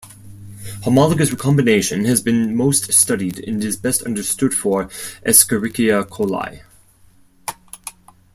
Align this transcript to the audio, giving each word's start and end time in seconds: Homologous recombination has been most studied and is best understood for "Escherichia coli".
Homologous 0.81 1.29
recombination 1.29 2.05
has 2.05 2.23
been 2.23 2.55
most 2.55 2.91
studied 2.91 3.37
and 3.47 3.63
is 3.63 3.77
best 3.77 4.01
understood 4.01 4.51
for 4.51 4.85
"Escherichia 5.27 6.03
coli". 6.09 6.63